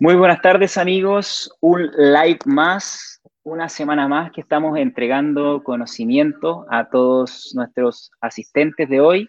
[0.00, 6.88] Muy buenas tardes amigos, un live más, una semana más que estamos entregando conocimiento a
[6.88, 9.28] todos nuestros asistentes de hoy.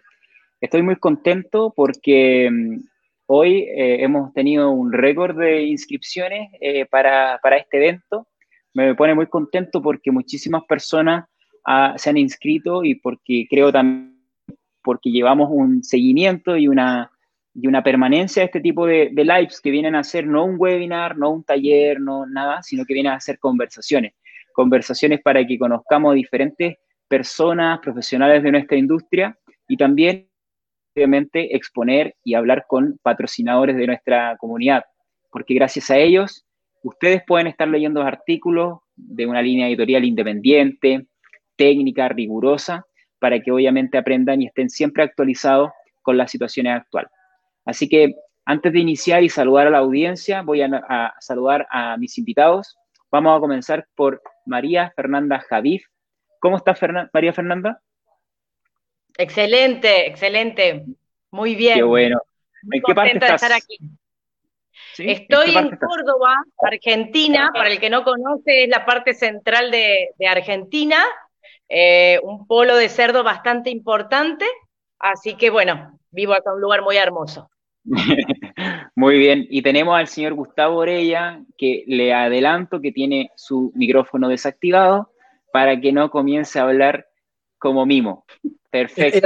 [0.60, 2.84] Estoy muy contento porque mm,
[3.26, 8.28] hoy eh, hemos tenido un récord de inscripciones eh, para, este evento.
[8.72, 11.24] Me pone muy contento porque muchísimas personas
[11.66, 14.20] ah, se han inscrito y porque creo también
[14.84, 17.09] porque llevamos un seguimiento y una
[17.54, 21.16] y una permanencia de este tipo de, lives que vienen a ser no un webinar,
[21.16, 24.14] no un taller, no nada, sino que vienen a ser conversaciones.
[24.52, 26.76] Conversaciones para que conozcamos diferentes
[27.08, 30.28] personas, profesionales de nuestra industria y también,
[30.94, 34.84] obviamente, exponer y hablar con patrocinadores de nuestra comunidad,
[35.30, 36.44] porque gracias a ellos
[36.82, 41.06] ustedes pueden estar leyendo artículos de una línea editorial independiente,
[41.56, 42.86] técnica, rigurosa,
[43.18, 45.70] para que obviamente aprendan y estén siempre actualizados
[46.02, 47.10] con las situaciones actuales.
[47.64, 48.14] Así que
[48.44, 52.76] antes de iniciar y saludar a la audiencia, voy a, saludar a mis invitados.
[53.10, 55.84] Vamos a comenzar por María Fernanda Javif.
[56.40, 56.74] ¿Cómo está
[57.12, 57.80] María Fernanda?
[59.16, 60.84] Excelente, excelente.
[61.30, 61.76] Muy bien.
[61.76, 62.20] Qué bueno.
[62.72, 63.42] ¿En qué parte estás?
[63.42, 63.78] estar aquí.
[64.98, 67.50] Estoy en, Córdoba, Argentina.
[67.54, 71.04] Para el que no conoce, es la parte central de, Argentina.
[71.68, 74.46] Eh, un polo de cerdo bastante importante.
[74.98, 77.50] Así que bueno, vivo acá en un lugar muy hermoso.
[78.94, 84.28] Muy bien, y tenemos al señor Gustavo Orella, que le adelanto que tiene su micrófono
[84.28, 85.12] desactivado
[85.52, 87.06] para que no comience a hablar
[87.58, 88.26] como mimo.
[88.70, 89.18] Perfecto.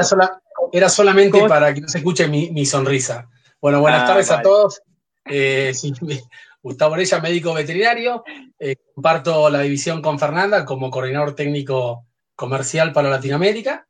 [0.72, 3.28] Era, solamente para que no se escuche mi, sonrisa.
[3.60, 4.80] Bueno, buenas ah, tardes a todos.
[5.24, 5.72] Eh,
[6.62, 8.24] Gustavo Orella, médico veterinario.
[8.58, 13.86] Eh, comparto la división con Fernanda como coordinador técnico comercial para Latinoamérica.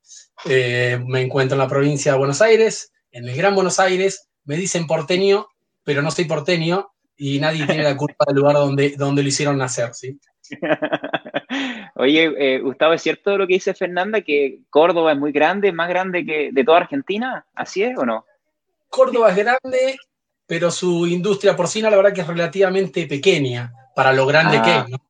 [0.47, 4.57] Eh, me encuentro en la provincia de Buenos Aires, en el Gran Buenos Aires, me
[4.57, 5.49] dicen porteño,
[5.85, 9.59] pero no soy porteño y nadie tiene la culpa del lugar donde, donde lo hicieron
[9.59, 10.19] nacer, ¿sí?
[11.95, 15.89] Oye, eh, Gustavo, ¿es cierto lo que dice Fernanda, que Córdoba es muy grande, más
[15.89, 17.47] grande que de toda Argentina?
[17.55, 18.27] ¿Así es o no?
[18.89, 19.97] Córdoba es grande,
[20.47, 24.89] pero su industria porcina la verdad que es relativamente pequeña para lo grande que es.
[24.89, 25.04] ¿no?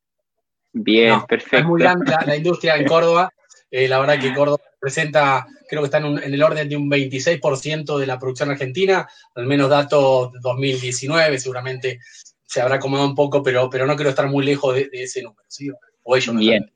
[0.77, 1.57] Bien, perfecto.
[1.57, 3.31] Es muy grande la, industria en Córdoba.
[3.71, 7.97] Eh, la verdad que Córdoba presenta, creo que está en, el orden de un 26%
[7.97, 11.99] de la producción argentina, al menos datos 2019, seguramente
[12.45, 15.43] se habrá acomodado un poco, pero, pero no quiero estar muy lejos de, ese número,
[15.47, 15.69] ¿sí?
[16.03, 16.69] O ellos Bien.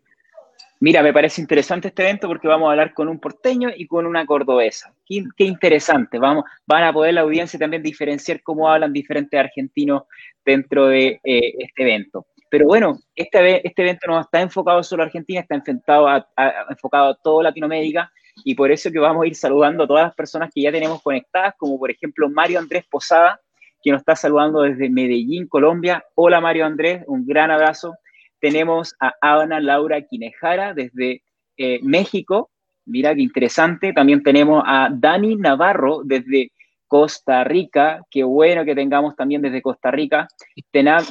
[0.79, 4.05] Mira, me parece interesante este evento porque vamos a hablar con un porteño y con
[4.05, 4.93] una cordobesa.
[5.05, 6.19] Qué, interesante.
[6.19, 10.03] Vamos, van a poder la audiencia también diferenciar cómo hablan diferentes argentinos
[10.45, 12.27] dentro de eh, este evento.
[12.49, 17.43] Pero bueno, este, este evento no está enfocado solo a Argentina, está enfocado a, a
[17.43, 18.11] Latinoamérica
[18.43, 21.01] y por eso que vamos a ir saludando a todas las personas que ya tenemos
[21.01, 23.39] conectadas, como por ejemplo Mario Andrés Posada,
[23.81, 26.03] que nos está saludando desde Medellín, Colombia.
[26.15, 27.95] Hola Mario Andrés, un gran abrazo.
[28.39, 31.21] Tenemos a Ana Laura Quinejara desde
[31.57, 32.49] eh, México.
[32.85, 33.93] Mira qué interesante.
[33.93, 36.51] También tenemos a Dani Navarro desde
[36.89, 40.27] Costa Rica, qué bueno que tengamos también desde Costa Rica.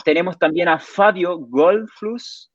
[0.05, 2.51] tenemos también a Fabio Goldflus,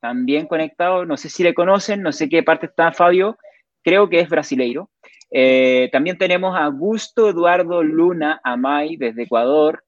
[0.00, 3.38] también conectado, no sé si le conocen, no sé qué parte está Fabio,
[3.82, 4.90] creo que es brasileiro.
[5.30, 9.84] Eh, también tenemos a Augusto Eduardo Luna Amay desde Ecuador.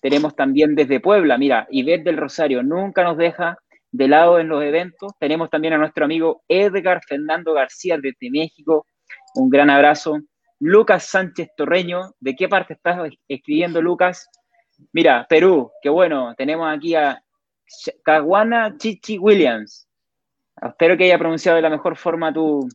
[0.00, 3.58] Tenemos también desde Puebla, mira, Ivette del Rosario nunca nos deja
[3.90, 5.12] de lado en los eventos.
[5.18, 8.86] Tenemos también a nuestro amigo Edgar Fernando García desde México.
[9.34, 10.18] Un gran abrazo.
[10.60, 12.14] Lucas Sánchez Torreño.
[12.20, 14.28] ¿De qué parte estás escribiendo, Lucas?
[14.92, 16.34] Mira, Perú, qué bueno.
[16.36, 17.22] Tenemos aquí a
[18.02, 19.86] Caguana Chichi Williams.
[20.60, 22.68] Espero que haya pronunciado de la mejor forma tu,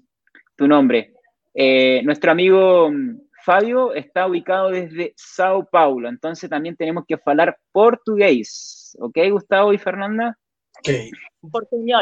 [0.60, 1.14] nombre.
[1.54, 7.58] Eh, nuestro amigo mm, Fabio está ubicado desde Sao Paulo, entonces también tenemos que hablar
[7.72, 8.96] portugués.
[9.00, 10.38] ¿Ok, Gustavo y Fernanda?
[10.80, 10.90] Ok.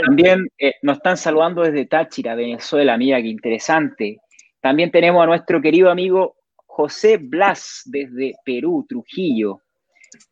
[0.05, 2.95] También eh, nos están saludando desde Táchira, Venezuela.
[2.95, 4.19] Mira, qué interesante.
[4.61, 9.61] También tenemos a nuestro querido amigo José Blas desde Perú, Trujillo.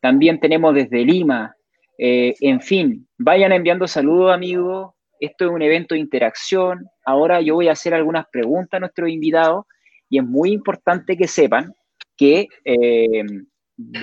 [0.00, 1.54] También tenemos desde Lima.
[1.98, 4.92] Eh, en fin, vayan enviando saludos, amigos.
[5.18, 6.86] Esto es un evento de interacción.
[7.04, 9.66] Ahora yo voy a hacer algunas preguntas a nuestros invitados
[10.08, 11.74] y es muy importante que sepan
[12.16, 13.24] que eh,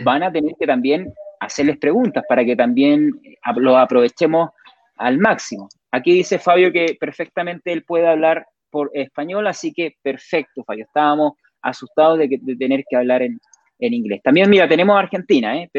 [0.04, 3.12] van a tener que también hacerles preguntas para que también
[3.56, 4.50] lo aprovechemos
[4.98, 5.70] al máximo.
[5.92, 8.46] Aquí dice Fabio que perfectamente él puede hablar
[8.94, 10.86] español, así que perfecto, Fabio.
[10.86, 13.40] Estábamos asustados de, tener que hablar en,
[13.80, 14.22] inglés.
[14.24, 15.70] También, mira, tenemos Argentina, ¿eh?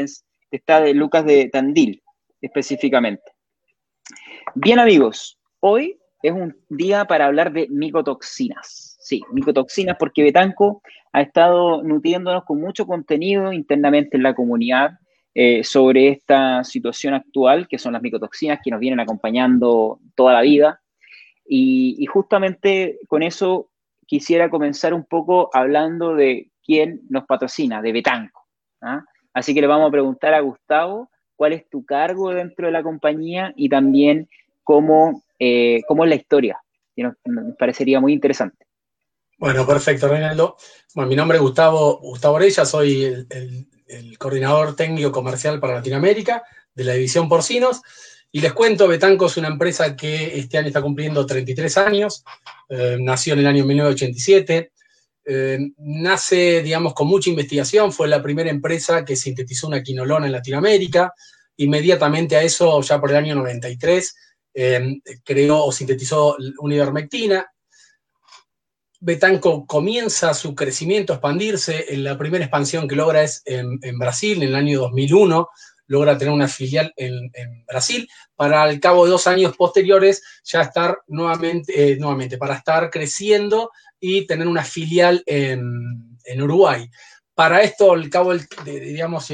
[0.51, 2.03] está de Lucas de Tandil,
[2.41, 3.25] específicamente.
[4.55, 8.97] Bien, amigos, hoy es un día para hablar de micotoxinas.
[9.01, 14.99] Sí, micotoxinas, porque Betanco ha estado nutriéndonos con mucho contenido internamente en la comunidad.
[15.41, 20.41] eh, sobre esta situación actual, que son las micotoxinas que nos vienen acompañando toda la
[20.41, 20.81] vida.
[21.49, 23.71] Y, justamente con eso
[24.07, 28.47] quisiera comenzar un poco hablando de quién nos patrocina, de Betanco.
[28.83, 29.05] ¿ah?
[29.33, 32.83] Así que le vamos a preguntar a Gustavo cuál es tu cargo dentro de la
[32.83, 34.29] compañía y también
[34.65, 36.61] cómo, eh, cómo es la historia.
[36.97, 37.15] nos,
[37.59, 38.67] parecería muy interesante.
[39.39, 40.57] Bueno, perfecto, Reinaldo.
[40.95, 46.43] Bueno, mi nombre es Gustavo, Gustavo Orella, soy el, coordinador técnico comercial para Latinoamérica
[46.75, 47.81] de la división Porcinos.
[48.31, 52.25] Y les cuento, Betanco es una empresa que este año está cumpliendo 33 años,
[52.69, 54.73] eh, nació en el año 1987,
[55.25, 60.33] eh, nace, digamos, con mucha investigación, fue la primera empresa que sintetizó una quinolona en
[60.33, 61.13] Latinoamérica,
[61.57, 64.17] inmediatamente a eso, ya por el año 93,
[64.55, 67.47] eh, creó o sintetizó una ivermectina,
[69.01, 71.87] Betanco comienza su crecimiento, expandirse.
[71.99, 75.49] La primera expansión que logra es en, Brasil, en el año 2001,
[75.89, 77.31] logra tener una filial en,
[77.67, 82.89] Brasil, para al cabo de dos años posteriores ya estar nuevamente, eh, nuevamente para estar
[82.91, 86.89] creciendo y tener una filial en, Uruguay.
[87.35, 89.31] Para esto, al cabo, de, digamos,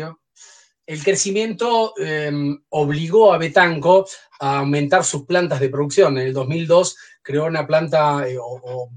[0.86, 4.06] el crecimiento em, obligó a Betanco
[4.38, 6.16] a aumentar sus plantas de producción.
[6.18, 8.90] En el 2002 creó una planta eh, o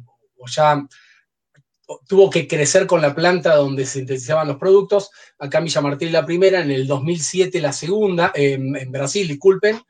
[0.46, 0.86] ya
[2.08, 5.12] tuvo que crecer con la planta donde sintetizaban los productos.
[5.40, 9.82] Acá en Villa Martín la primera, en el 2007 la segunda, en Brasil, disculpen,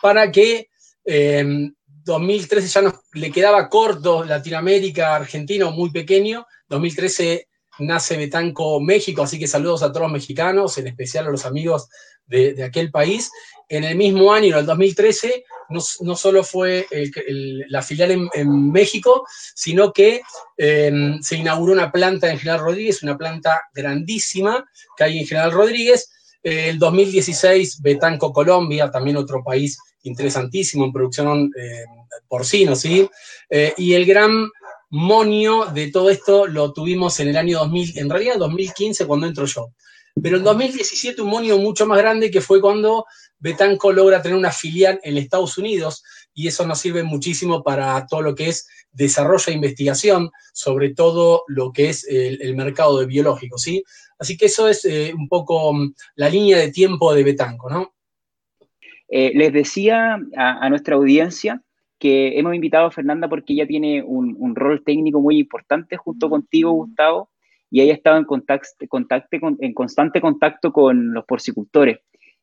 [0.00, 0.68] para que
[1.04, 6.46] en 2013 ya nos le quedaba corto Latinoamérica, Argentina, muy pequeño.
[6.68, 11.46] 2013 nace Betanco México, así que saludos a todos los mexicanos, en especial a los
[11.46, 11.88] amigos
[12.26, 13.30] de, aquel país.
[13.68, 16.86] En el mismo año, en el 2013, no, solo fue
[17.68, 20.20] la filial en, México, sino que
[20.58, 25.52] em, se inauguró una planta en General Rodríguez, una planta grandísima que hay en General
[25.52, 26.10] Rodríguez.
[26.42, 31.84] el 2016, Betanco Colombia, también otro país interesantísimo en producción eh,
[32.28, 33.08] porcino, ¿sí?
[33.48, 34.48] Eh, y el gran
[34.90, 39.46] monio de todo esto lo tuvimos en el año 2000, en realidad 2015 cuando entro
[39.46, 39.72] yo.
[40.20, 43.06] Pero en 2017 un monio mucho más grande que fue cuando
[43.38, 46.04] Betanco logra tener una filial en Estados Unidos
[46.34, 51.44] y eso nos sirve muchísimo para todo lo que es desarrollo e investigación, sobre todo
[51.48, 53.82] lo que es el, mercado de biológicos, ¿sí?
[54.18, 57.94] Así que eso es eh, un poco mm, la línea de tiempo de Betanco, ¿no?
[59.08, 61.62] Eh, les decía a, nuestra audiencia
[61.98, 66.30] que hemos invitado a Fernanda porque ella tiene un, un rol técnico muy importante junto
[66.30, 67.31] contigo, Gustavo,
[67.72, 68.26] y ella estaba en,
[69.60, 72.00] en constante contacto con los porcicultores.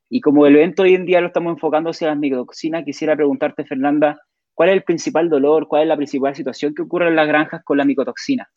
[0.10, 3.64] Y como el evento hoy en día lo estamos enfocando hacia las micotoxinas, quisiera preguntarte,
[3.64, 4.20] Fernanda,
[4.56, 7.62] ¿cuál es el principal dolor, cuál es la principal situación que ocurre en las granjas
[7.64, 8.50] con la micotoxina?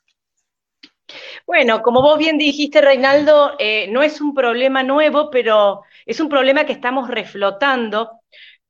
[1.47, 6.31] Bueno, como vos bien dijiste, Reinaldo, eh, no es un problema nuevo, pero es un
[6.31, 8.13] problema que estamos reflotando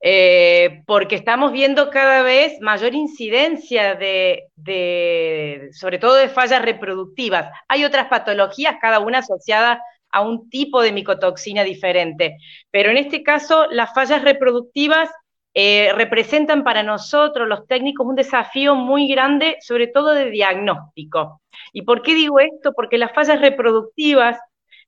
[0.04, 7.48] eh, porque estamos viendo cada vez mayor incidencia de, sobre todo de fallas reproductivas.
[7.68, 12.36] Hay otras patologías, cada una asociada a un tipo de micotoxina diferente,
[12.72, 15.08] pero en este caso las fallas reproductivas
[15.54, 21.42] eh, representan para nosotros, los técnicos, un desafío muy grande, sobre todo de diagnóstico.
[21.72, 22.72] ¿Y por qué digo esto?
[22.72, 24.36] Porque las fallas reproductivas,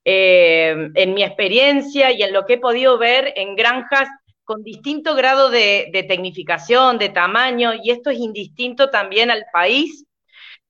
[0.05, 4.09] eh, en mi experiencia y en lo que he podido ver en granjas
[4.45, 10.07] con distinto grado de, tecnificación, de tamaño, y esto es indistinto también al país,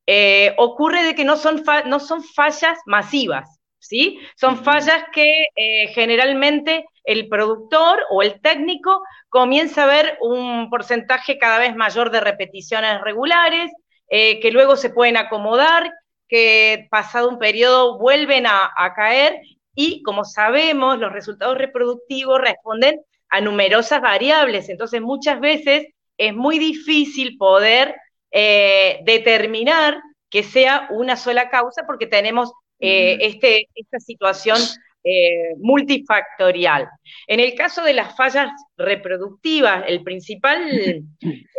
[0.07, 4.21] eh, ocurre de que no son, no son fallas masivas, ¿sí?
[4.37, 11.39] Son fallas que eh, generalmente el productor o el técnico comienza a ver un porcentaje
[11.39, 13.73] cada vez mayor de repeticiones regulares,
[14.09, 15.91] eh, que luego se pueden acomodar,
[16.29, 19.41] que pasado un periodo vuelven a caer
[19.75, 23.01] y como sabemos, los resultados reproductivos responden
[23.35, 24.69] a numerosas variables.
[24.69, 27.97] Entonces, muchas veces es muy difícil poder
[28.31, 30.01] eh, determinar
[30.31, 34.59] que sea una sola causa porque tenemos eh, este, esta situación
[35.03, 36.89] eh, multifactorial.
[37.27, 41.05] En el caso de las fallas reproductivas, el principal,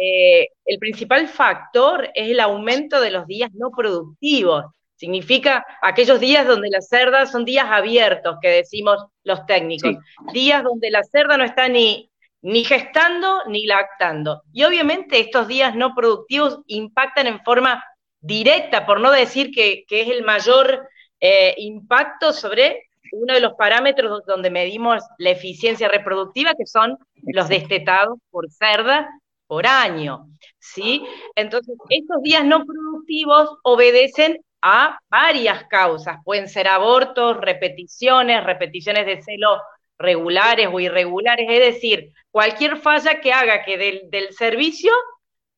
[0.65, 4.63] el principal factor es el aumento de los días no productivos.
[4.95, 9.95] Significa aquellos días donde las cerdas son días abiertos, que decimos los técnicos.
[10.31, 12.09] Días donde la cerda no está ni,
[12.41, 14.43] ni gestando ni lactando.
[14.53, 17.83] Y obviamente estos días no productivos impactan en forma
[18.21, 20.87] directa, por no decir que, es el mayor
[21.19, 27.49] eh, impacto sobre uno de los parámetros donde medimos la eficiencia reproductiva, que son los
[27.49, 29.09] destetados por cerda
[29.47, 30.27] por año.
[30.59, 31.03] ¿sí?
[31.35, 36.17] Entonces, estos días no productivos obedecen a varias causas.
[36.25, 39.62] Pueden ser abortos, repeticiones, repeticiones de celo
[40.00, 43.77] regulares o irregulares, es decir, cualquier falla que haga que
[44.10, 44.91] del, servicio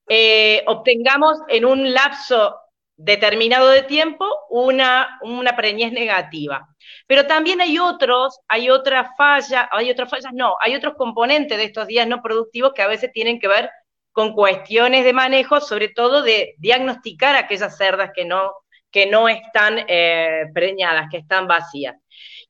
[0.09, 2.59] eh, obtengamos en un lapso
[2.97, 6.67] determinado de tiempo una, una preñez negativa.
[7.07, 11.63] Pero también hay otros, hay otras fallas, hay otras fallas, no, hay otros componentes de
[11.63, 13.69] estos días no productivos que a veces tienen que ver
[14.11, 18.51] con cuestiones de manejo, sobre todo de diagnosticar aquellas cerdas que no,
[18.97, 21.95] que no están eh, preñadas, que están vacías.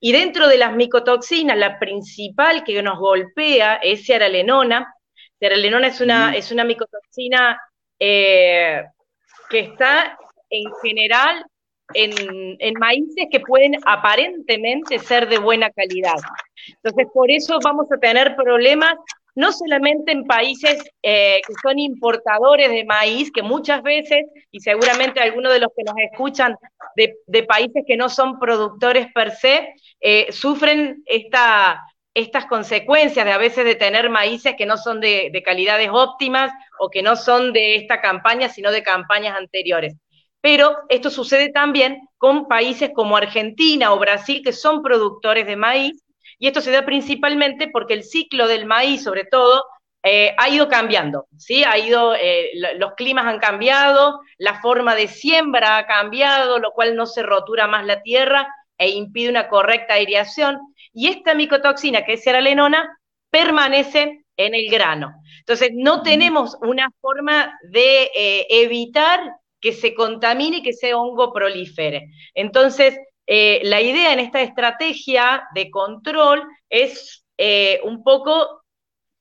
[0.00, 4.94] Y dentro de las micotoxinas, la principal que nos golpea es ciaralenona.
[5.38, 7.60] Ciaralenona es una, es una micotoxina
[8.00, 8.82] eh,
[9.50, 10.16] que está
[10.48, 11.44] en general
[11.92, 12.12] en,
[12.58, 16.16] en, maíces que pueden aparentemente ser de buena calidad.
[16.82, 18.94] Entonces, por eso vamos a tener problemas
[19.38, 25.20] no solamente en países eh, que son importadores de maíz, que muchas veces, y seguramente
[25.20, 26.56] algunos de los que nos escuchan
[26.96, 31.80] de, países que no son productores per se, eh, sufren esta,
[32.14, 36.50] estas consecuencias de a veces de tener maíces que no son de, de calidades óptimas
[36.80, 39.94] o que no son de esta campaña, sino de campañas anteriores.
[40.40, 46.02] Pero esto sucede también con países como Argentina o Brasil, que son productores de maíz,
[46.38, 49.64] y esto se da principalmente porque el ciclo del maíz, sobre todo,
[50.02, 51.64] eh, ha ido cambiando, ¿sí?
[51.64, 56.94] Ha ido, eh, los climas han cambiado, la forma de siembra ha cambiado, lo cual
[56.94, 60.58] no se rotura más la tierra e impide una correcta aireación.
[60.92, 62.96] Y esta micotoxina, que es lenona,
[63.30, 65.12] permanece en el grano.
[65.40, 69.20] Entonces, no tenemos una forma de eh, evitar
[69.60, 72.10] que se contamine y que ese hongo prolifere.
[72.34, 72.96] Entonces,
[73.30, 78.64] eh, la idea en esta estrategia de control es eh, un poco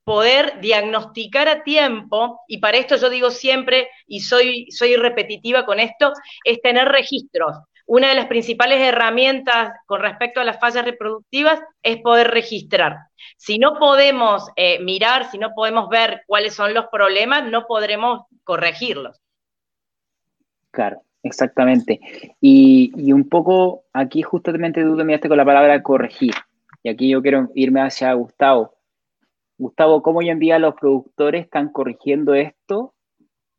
[0.05, 5.81] poder diagnosticar a tiempo, y para esto yo digo siempre, y soy, soy repetitiva con
[5.81, 6.13] esto,
[6.45, 7.57] es tener registros.
[7.85, 12.97] Una de las principales herramientas con respecto a las fallas reproductivas es poder registrar.
[13.35, 18.21] Si no podemos eh, mirar, si no podemos ver cuáles son los problemas, no podremos
[18.45, 19.21] corregirlos.
[20.71, 21.01] Claro.
[21.27, 21.99] Exactamente.
[22.39, 26.33] Y, un poco aquí justamente tú te miraste con la palabra corregir.
[26.83, 28.75] Y aquí yo quiero irme hacia Gustavo.
[29.57, 32.93] Gustavo, ¿cómo hoy en día los productores están corrigiendo esto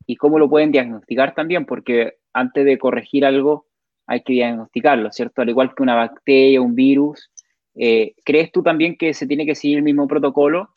[0.07, 1.67] y cómo lo pueden diagnosticar también?
[1.67, 3.67] Porque antes de corregir algo
[4.07, 5.43] hay que diagnosticarlo, ¿cierto?
[5.43, 7.31] Al igual que una bacteria, un virus.
[7.75, 10.71] Eh, ¿Crees tú también que se tiene que seguir el mismo protocolo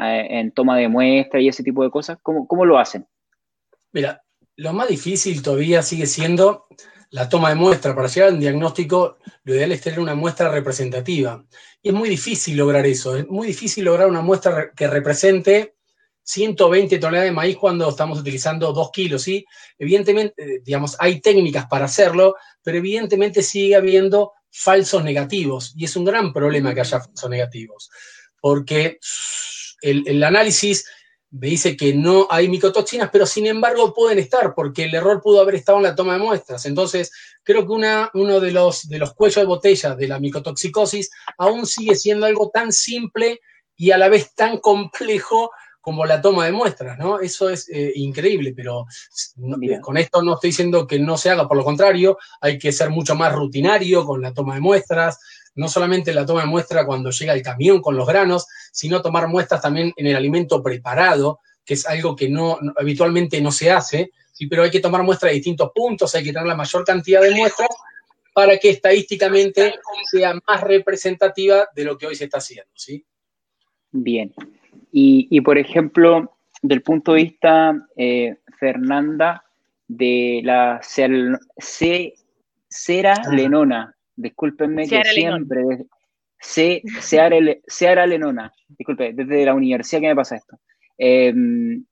[0.00, 2.18] eh, en toma de muestra y ese tipo de cosas?
[2.22, 3.06] ¿Cómo, cómo lo hacen?
[3.90, 4.22] Mira,
[4.58, 6.66] lo más difícil todavía sigue siendo
[7.10, 7.94] la toma de muestra.
[7.94, 11.44] Para llegar a un diagnóstico, lo ideal es tener una muestra representativa.
[11.80, 13.16] Y es muy difícil lograr eso.
[13.16, 15.76] Es muy difícil lograr una muestra que represente
[16.24, 19.22] 120 toneladas de maíz cuando estamos utilizando 2 kilos.
[19.22, 19.44] ¿sí?
[19.78, 25.72] Evidentemente, eh, digamos, hay técnicas para hacerlo, pero evidentemente sigue habiendo falsos negativos.
[25.76, 27.90] Y es un gran problema que haya falsos negativos.
[28.40, 28.98] Porque
[29.82, 30.84] el, análisis
[31.30, 35.56] dice que no hay micotoxinas, pero sin embargo pueden estar, porque el error pudo haber
[35.56, 36.64] estado en la toma de muestras.
[36.66, 41.10] Entonces, creo que una, uno de los, de los cuellos de botella de la micotoxicosis
[41.36, 43.40] aún sigue siendo algo tan simple
[43.76, 47.18] y a la vez tan complejo como la toma de muestras, ¿no?
[47.18, 48.84] Eso es eh, increíble, pero
[49.80, 52.90] con esto no estoy diciendo que no se haga, por lo contrario, hay que ser
[52.90, 55.18] mucho más rutinario con la toma de muestras,
[55.58, 59.26] no solamente la toma de muestra cuando llega el camión con los granos, sino tomar
[59.26, 64.12] muestras también en el alimento preparado, que es algo que no, habitualmente no se hace,
[64.32, 64.46] ¿sí?
[64.46, 67.34] pero hay que tomar muestras de distintos puntos, hay que tener la mayor cantidad de
[67.34, 67.70] muestras
[68.32, 69.74] para que estadísticamente
[70.08, 72.70] sea más representativa de lo que hoy se está haciendo.
[72.74, 73.04] ¿sí?
[73.90, 74.32] Bien.
[74.92, 79.44] Y, por ejemplo, del punto de vista, eh, Fernanda,
[79.88, 80.80] de la
[82.68, 85.62] cera lenona, Discúlpenme que siempre.
[86.40, 90.58] Se, Seara Lenona, disculpe, desde la universidad que me pasa esto.
[90.96, 91.84] Em,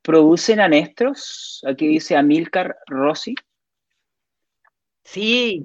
[0.00, 1.62] ¿Producen anestros?
[1.66, 3.34] Aquí dice Amilcar Rossi.
[5.04, 5.64] Sí,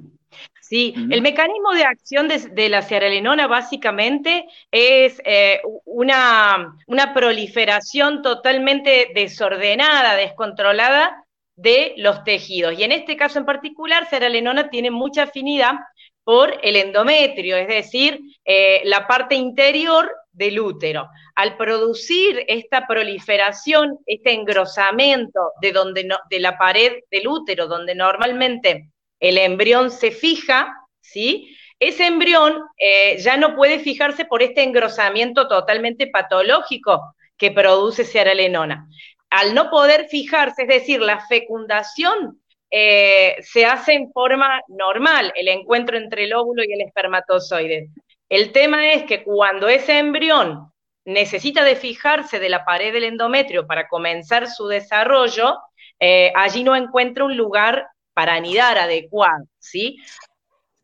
[0.61, 0.93] sí.
[1.09, 10.15] El mecanismo de acción de, la ciaralenona básicamente es eh, una, una proliferación totalmente desordenada,
[10.15, 11.25] descontrolada
[11.55, 12.77] de los tejidos.
[12.77, 15.75] Y en este caso en particular, ciaralenona tiene mucha afinidad
[16.23, 21.09] por el endometrio, es decir, eh, la parte interior del útero.
[21.35, 28.89] Al producir esta proliferación, este engrosamiento de, donde de la pared del útero, donde normalmente
[29.19, 31.55] el embrión se fija, ¿sí?
[31.79, 38.87] Ese embrión eh, ya no puede fijarse por este engrosamiento totalmente patológico que produce ciaralenona.
[39.31, 42.40] Al no poder fijarse, es decir, la fecundación
[42.71, 47.89] eh, se hace en forma normal, el encuentro entre el óvulo y el espermatozoide.
[48.29, 50.71] El tema es que cuando ese embrión
[51.03, 55.57] necesita de fijarse de la pared del endometrio para comenzar su desarrollo,
[55.99, 59.97] eh, allí no encuentra un lugar para anidar adecuado, ¿sí?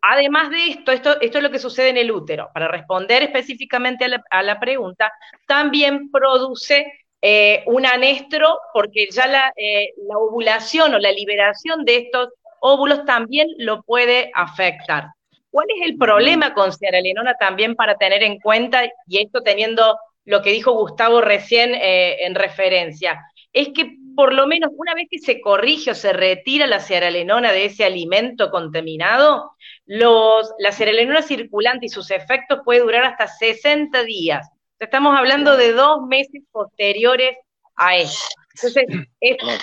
[0.02, 2.50] Además de esto, esto, esto es lo que sucede en el útero.
[2.54, 5.12] Para responder específicamente a la, pregunta,
[5.46, 6.86] también produce
[7.22, 13.06] eh, un anestro porque ya la, eh, la, ovulación o la liberación de estos óvulos
[13.06, 15.06] también lo puede afectar.
[15.50, 20.42] ¿Cuál es el problema con Lenona también para tener en cuenta, y esto teniendo lo
[20.42, 23.20] que dijo Gustavo recién eh, en referencia?
[23.54, 27.52] Es que por lo menos una vez que se corrige o se retira la ciaralenona
[27.52, 29.52] de ese alimento contaminado,
[29.86, 34.48] los, la ciaralenona circulante y sus efectos puede durar hasta 60 días.
[34.80, 37.38] Estamos hablando de dos meses posteriores
[37.76, 38.24] a eso.
[38.56, 38.86] Entonces,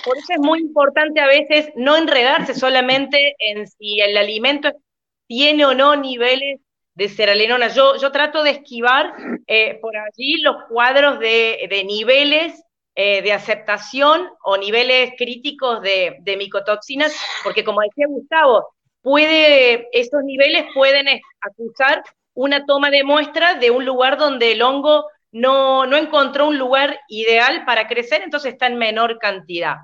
[0.05, 4.71] por eso es muy importante a veces no enredarse solamente en si el alimento
[5.27, 6.61] tiene o no niveles
[6.95, 7.69] de ceralenona.
[7.69, 9.15] Yo, yo trato de esquivar
[9.47, 12.65] eh, por allí los cuadros de, de niveles
[12.97, 18.69] eh, de aceptación o niveles críticos de, micotoxinas, porque como decía Gustavo,
[19.03, 21.09] puede, esos niveles pueden
[21.41, 26.59] acusar una toma de muestra de un lugar donde el hongo no, no encontró un
[26.59, 29.77] lugar ideal para crecer, entonces está en menor cantidad.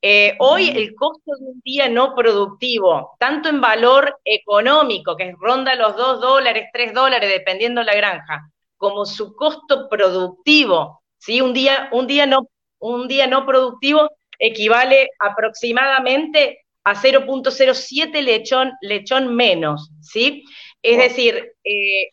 [0.00, 5.74] Eh, hoy el costo de un día no productivo, tanto en valor económico, que ronda
[5.74, 11.40] los 2 dólares, 3 dólares, dependiendo la granja, como su costo productivo, ¿sí?
[11.40, 12.48] un, día, un día no
[12.82, 20.44] un día no productivo equivale aproximadamente a 0.07 lechón, lechón menos, ¿sí?
[20.82, 22.10] Es decir, eh,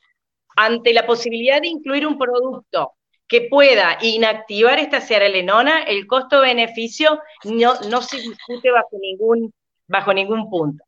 [0.55, 2.93] ante la posibilidad de incluir un producto
[3.27, 9.53] que pueda inactivar esta ciaralenona, el costo-beneficio no, no se discute bajo ningún,
[9.87, 10.83] bajo ningún punto.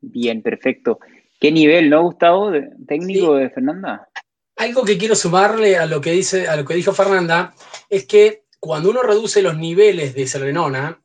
[0.00, 0.98] Bien, perfecto.
[1.38, 2.50] ¿Qué nivel, no, Gustavo,
[2.86, 4.08] técnico de Fernanda?
[4.56, 7.54] Algo que quiero sumarle a lo que dice, a lo que dijo Fernanda,
[7.88, 11.00] es que cuando uno reduce los niveles de serenona,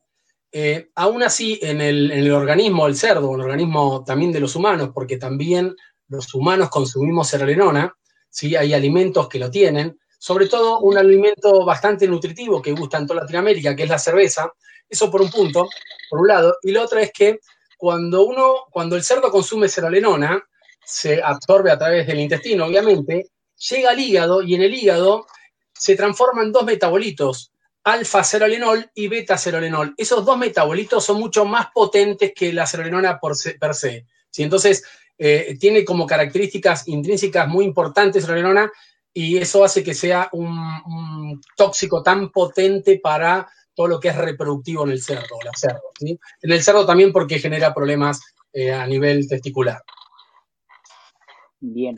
[0.55, 5.17] eh, aún así en el, organismo del cerdo, el organismo también de los humanos, porque
[5.17, 5.75] también
[6.09, 7.91] los humanos consumimos serenona,
[8.29, 8.55] ¿sí?
[8.55, 13.21] hay alimentos que lo tienen, sobre todo un alimento bastante nutritivo que gusta en toda
[13.21, 14.53] Latinoamérica, que es la cerveza,
[14.87, 15.67] eso por un punto,
[16.07, 17.39] por un lado, y lo otro es que
[17.75, 20.39] cuando uno, cuando el cerdo consume serolenona,
[20.85, 25.25] se absorbe a través del intestino, obviamente, llega al hígado y en el hígado
[25.73, 27.52] se transforman dos metabolitos,
[27.84, 29.93] alfa-cerolenol y beta-cerolenol.
[29.98, 34.06] Esos dos metabolitos son mucho más potentes que la cerolenona por per se.
[34.38, 34.84] Entonces,
[35.17, 38.72] eh, tiene como características intrínsecas muy importantes cerolenona
[39.13, 44.86] y eso hace que sea un, tóxico tan potente para todo lo que es reproductivo
[44.86, 45.38] en el cerdo.
[46.02, 49.82] En el cerdo también porque genera problemas eh, a nivel testicular.
[51.60, 51.96] Bien.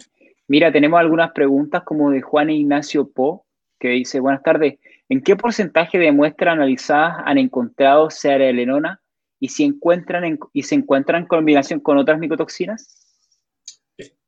[0.47, 3.45] Mira, tenemos algunas preguntas como de Juan Ignacio Po,
[3.79, 9.01] que dice, buenas tardes, ¿en qué porcentaje de muestras analizadas han encontrado cerealenona
[9.39, 13.05] y si encuentran y se encuentran en combinación con otras micotoxinas?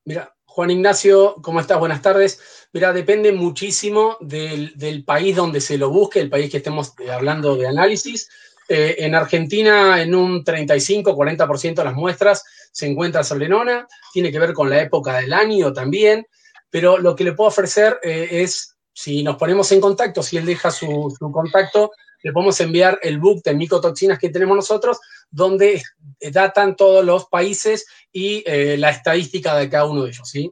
[0.05, 1.77] Mira, Juan Ignacio, ¿cómo estás?
[1.79, 2.67] Buenas tardes.
[2.73, 7.55] Mira, depende muchísimo del, país donde se lo busque, el país que estemos eh, hablando
[7.55, 8.29] de análisis.
[8.69, 14.53] Eh, en Argentina, en un 35-40% de las muestras se encuentra solenona, tiene que ver
[14.53, 16.25] con la época del año también,
[16.69, 20.45] pero lo que le puedo ofrecer eh, es si nos ponemos en contacto, si él
[20.47, 21.91] deja su, contacto,
[22.23, 24.97] le podemos enviar el book de micotoxinas que tenemos nosotros,
[25.29, 25.83] donde
[26.31, 30.51] datan todos los países y eh, la estadística de cada uno de ellos, ¿sí?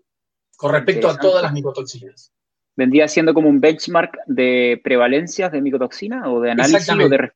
[0.55, 2.31] Con respecto a todas las micotoxinas.
[2.75, 6.87] ¿Vendría siendo como un benchmark de prevalencias de micotoxina o de análisis?
[6.87, 7.31] O de...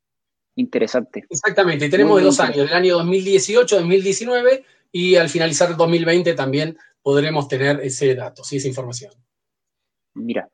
[0.58, 1.26] Interesante.
[1.28, 6.36] Exactamente, y tenemos de dos años, del año 2018, 2019 y al finalizar el 2020
[6.36, 8.58] también podremos tener ese dato, ¿sí?
[8.58, 9.12] esa información.
[10.14, 10.48] Mira,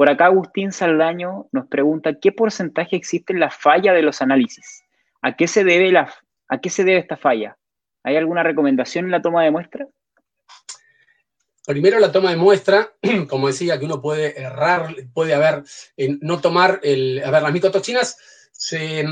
[0.00, 4.82] por acá Agustín Saldaño nos pregunta, ¿qué porcentaje existe en la falla de los análisis?
[5.20, 6.10] ¿A qué se debe, la,
[6.48, 7.58] a qué se debe esta falla?
[8.02, 9.86] ¿Hay alguna recomendación en la toma de muestra?
[11.66, 12.94] Primero la toma de muestra,
[13.28, 15.64] como decía, que uno puede errar, puede haber,
[16.22, 18.16] no tomar el, a ver, las micotoxinas
[18.52, 19.04] se,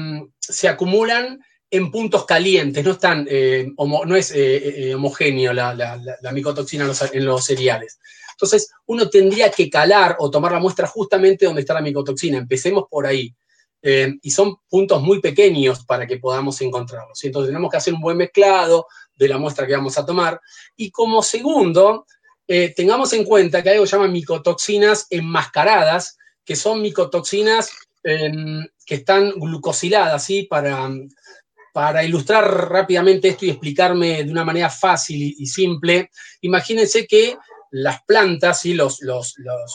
[0.71, 7.25] acumulan en puntos calientes, no están, eh, no es eh, eh, homogéneo la, micotoxina en
[7.27, 8.01] los cereales.
[8.39, 12.39] Entonces, uno tendría que calar o tomar la muestra justamente donde está la micotoxina.
[12.39, 13.35] Empecemos por ahí.
[13.83, 17.23] Eh, y son puntos muy pequeños para que podamos encontrarlos.
[17.25, 20.41] Entonces, tenemos que hacer un buen mezclado de la muestra que vamos a tomar.
[20.77, 22.07] Y como segundo,
[22.47, 27.73] eh, tengamos en cuenta que algo que se llama micotoxinas enmascaradas, que son micotoxinas
[28.05, 30.45] em, que están glucosiladas, ¿sí?
[30.45, 30.89] Para,
[31.73, 37.37] para ilustrar rápidamente esto y explicarme de una manera fácil y, simple, imagínense que
[37.71, 39.01] las plantas, y los,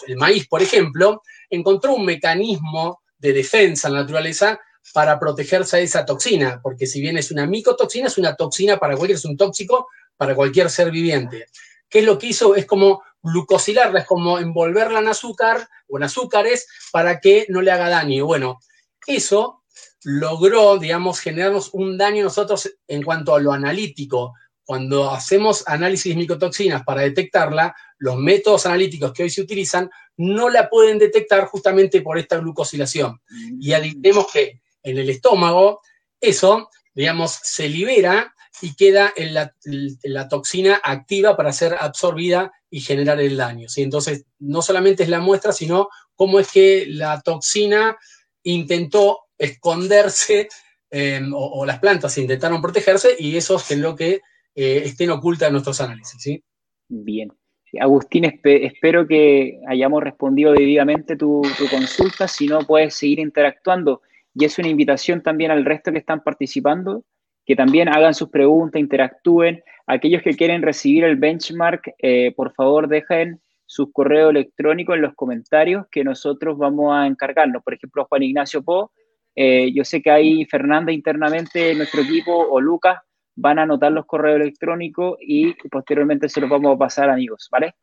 [0.08, 4.60] el maíz, por ejemplo, encontró un mecanismo de defensa en la naturaleza
[4.94, 8.96] para protegerse de esa toxina, porque si bien es una micotoxina, es una toxina para
[8.96, 11.48] cualquier, es un tóxico para cualquier ser viviente.
[11.90, 12.56] ¿Qué es lo que hizo?
[12.56, 17.72] Es como glucosilarla, es como envolverla en azúcar o en azúcares para que no le
[17.72, 18.26] haga daño.
[18.26, 18.60] Bueno,
[19.08, 19.64] eso
[20.04, 24.34] logró, digamos, generarnos un daño nosotros en cuanto a lo analítico.
[24.66, 30.50] Cuando hacemos análisis de micotoxinas para detectarla, los métodos analíticos que hoy se utilizan no
[30.50, 33.22] la pueden detectar justamente por esta glucosilación.
[33.60, 35.82] Y adivemos que en el estómago,
[36.20, 43.20] eso, digamos, se libera y queda en la, toxina activa para ser absorbida y generar
[43.20, 43.68] el daño.
[43.68, 43.82] ¿sí?
[43.82, 47.98] Entonces, no solamente es la muestra, sino cómo es que la toxina
[48.44, 50.48] intentó esconderse
[50.92, 54.22] em, o, las plantas intentaron protegerse y eso generó que
[54.56, 56.22] eh, estén ocultas en nuestros análisis.
[56.22, 56.44] ¿sí?
[56.88, 57.32] Bien.
[57.80, 62.28] Agustín, espero que hayamos respondido debidamente tu, consulta.
[62.28, 64.02] Si no, puedes seguir interactuando.
[64.36, 67.04] Y es una invitación también al resto que están participando,
[67.46, 69.64] que también hagan sus preguntas, interactúen.
[69.88, 75.16] Aquellos que quieren recibir el benchmark, eh, por favor dejen sus correos electrónicos en los
[75.16, 77.64] comentarios que nosotros vamos a encargarnos.
[77.64, 78.92] Por ejemplo, Juan Ignacio Po,
[79.36, 83.00] eh, yo sé que ahí Fernanda internamente en nuestro equipo o Lucas
[83.36, 87.76] van a anotar los correos electrónicos y posteriormente se los vamos a pasar amigos, ¿vale?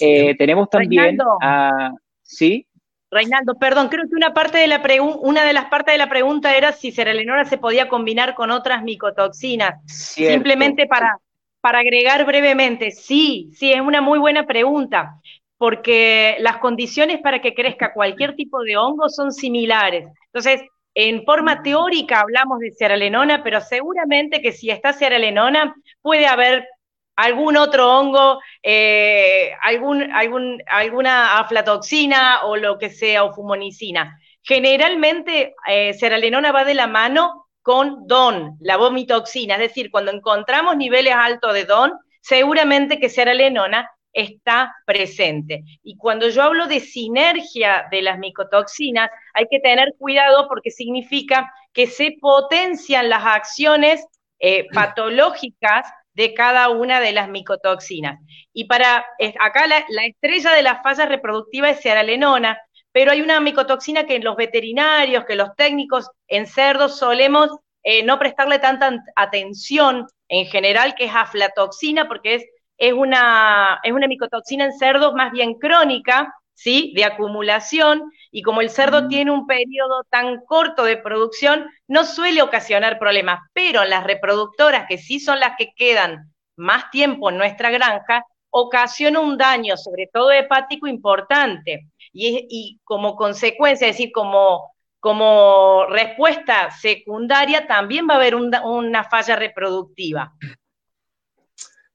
[0.00, 1.92] Eh, tenemos también a...
[2.22, 2.66] ¿Sí?
[3.10, 4.82] Reinaldo, perdón, creo que una parte de la
[5.20, 8.82] una de las partes de la pregunta era si Seralenora se podía combinar con otras
[8.82, 9.74] micotoxinas.
[9.84, 11.18] Simplemente para,
[11.60, 15.20] para agregar brevemente, sí, sí, es una muy buena pregunta,
[15.58, 20.08] porque las condiciones para que crezca cualquier tipo de hongo son similares.
[20.32, 20.62] Entonces,
[20.94, 26.68] en forma teórica hablamos de ciaralenona, pero seguramente que si está ciaralenona puede haber
[27.16, 34.18] algún otro hongo, eh, algún, algún, alguna aflatoxina o lo que sea, o fumonicina.
[34.42, 40.76] Generalmente, eh, seralenona va de la mano con DON, la vomitoxina, es decir, cuando encontramos
[40.76, 45.64] niveles altos de DON, seguramente que seralenona está presente.
[45.82, 51.52] Y cuando yo hablo de sinergia de las micotoxinas, hay que tener cuidado porque significa
[51.72, 54.04] que se potencian las acciones
[54.38, 58.20] eh, patológicas de cada una de las micotoxinas.
[58.52, 59.06] Y para,
[59.40, 62.58] acá la, estrella de la falla reproductiva es ciaralenona,
[62.92, 67.50] pero hay una micotoxina que los veterinarios, que los técnicos en cerdos solemos
[67.82, 72.44] eh, no prestarle tanta atención en general, que es aflatoxina, porque es,
[72.76, 76.92] es, una, es una micotoxina en cerdos más bien crónica, ¿sí?
[76.94, 79.08] De acumulación, y como el cerdo mm.
[79.08, 84.98] tiene un periodo tan corto de producción, no suele ocasionar problemas, pero las reproductoras, que
[84.98, 90.30] sí son las que quedan más tiempo en nuestra granja, ocasiona un daño, sobre todo
[90.30, 91.88] hepático, importante.
[92.12, 99.36] Y, como consecuencia, es decir, como, como respuesta secundaria, también va a haber una falla
[99.36, 100.34] reproductiva.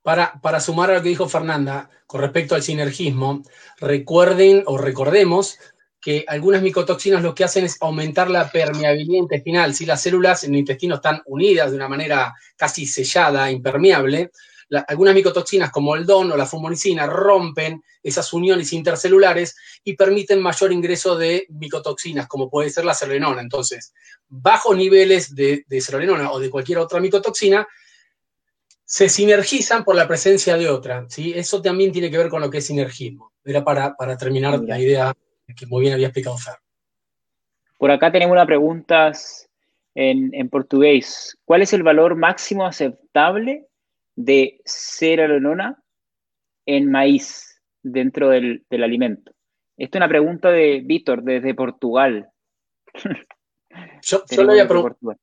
[0.07, 3.43] Para, sumar a lo que dijo Fernanda con respecto al sinergismo,
[3.77, 5.59] recuerden o recordemos
[5.99, 9.73] que algunas micotoxinas lo que hacen es aumentar la permeabilidad intestinal.
[9.73, 14.31] Si las células en el intestino están unidas de una manera casi sellada, impermeable,
[14.87, 20.71] algunas micotoxinas como el DON o la fumonicina rompen esas uniones intercelulares y permiten mayor
[20.71, 23.41] ingreso de micotoxinas, como puede ser la cerolenona.
[23.41, 23.93] Entonces,
[24.29, 25.83] bajos niveles de, de
[26.31, 27.67] o de cualquier otra micotoxina
[28.87, 31.05] se sinergizan por la presencia de otra.
[31.09, 31.33] ¿sí?
[31.35, 33.33] Eso también tiene que ver con lo que es sinergismo.
[33.43, 35.13] Era para, terminar la idea
[35.55, 36.55] que muy bien había explicado Fer.
[37.77, 39.11] Por acá tenemos una pregunta
[39.93, 41.37] en, portugués.
[41.43, 43.67] ¿Cuál es el valor máximo aceptable
[44.15, 45.83] de cerealenona
[46.65, 49.33] en maíz dentro del, alimento?
[49.75, 52.29] Esta es una pregunta de Víctor desde Portugal.
[54.01, 55.17] Yo, yo le voy a preguntar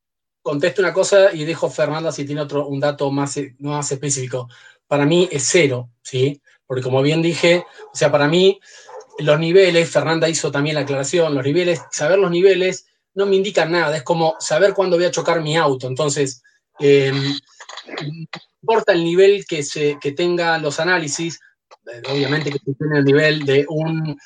[0.45, 4.49] contesto una cosa y dejo Fernanda si tiene otro, un dato más, más específico.
[4.87, 6.41] Para mí es cero, ¿sí?
[6.67, 8.61] Porque como bien dije, o sea, para mí
[9.19, 13.73] los niveles, Fernanda hizo también la aclaración, los niveles, saber los niveles no me indican
[13.73, 15.87] nada, es como saber cuándo voy a chocar mi auto.
[15.87, 16.43] Entonces,
[16.79, 17.13] eh,
[18.61, 21.41] importa el nivel que, se, que tenga los análisis,
[21.91, 24.19] eh, obviamente que tiene el nivel de un,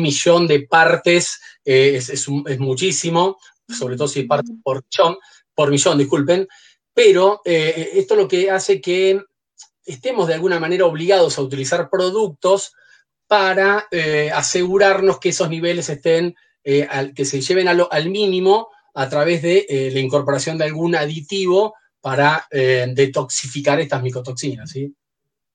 [0.00, 2.28] millón de partes, eh, es, es,
[2.60, 5.18] muchísimo, sobre todo si es parte por millón,
[5.54, 6.48] por millón, disculpen,
[6.92, 9.20] pero eh, esto lo que hace que
[9.84, 12.72] estemos de alguna manera obligados a utilizar productos
[13.26, 19.42] para eh, asegurarnos que esos niveles estén, eh, que se lleven al mínimo a través
[19.42, 24.72] de la incorporación de algún aditivo para detoxificar estas micotoxinas.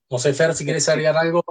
[0.09, 1.43] No sé, Fer, si quieres agregar algo.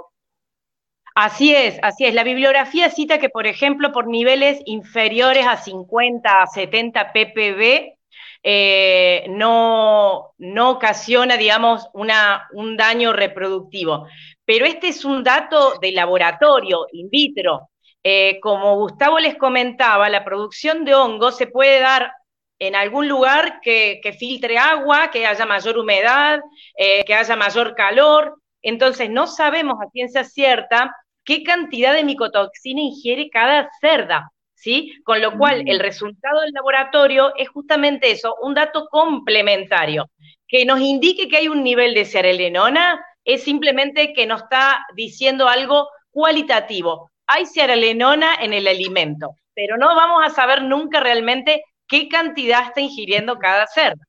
[1.15, 2.15] Así es, así es.
[2.15, 7.98] La bibliografía cita que, por ejemplo, por niveles inferiores a 50 a 70 ppb,
[8.43, 14.07] eh, no, no, ocasiona, digamos, una, un daño reproductivo.
[14.45, 17.71] Pero este es un dato de laboratorio, in vitro.
[18.03, 22.13] Eh, como Gustavo les comentaba, la producción de hongos se puede dar
[22.59, 26.41] en algún lugar que, filtre agua, que haya mayor humedad,
[26.77, 28.41] eh, que haya mayor calor.
[28.63, 34.33] Entonces, no sabemos a ciencia cierta qué cantidad de micotoxina ingiere cada cerda.
[34.59, 34.93] ¿Sí?
[35.05, 35.83] Con lo cual, el mm.
[35.83, 40.11] resultado del laboratorio es justamente eso, un dato complementario.
[40.47, 45.49] Que nos indique que hay un nivel de cerelenona es simplemente que nos está diciendo
[45.49, 47.11] algo cualitativo.
[47.27, 52.81] Hay cerelenona en el alimento, pero no vamos a saber nunca realmente qué cantidad está
[52.81, 54.01] ingiriendo cada cerdo.